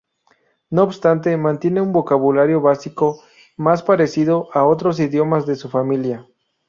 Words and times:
No 0.71 0.81
obstante, 0.81 1.37
mantiene 1.37 1.79
un 1.79 1.91
vocabulario 1.93 2.59
básico 2.59 3.21
más 3.55 3.83
parecido 3.83 4.49
a 4.51 4.65
otros 4.65 4.99
idiomas 4.99 5.45
de 5.45 5.55
su 5.55 5.69
familia. 5.69 6.27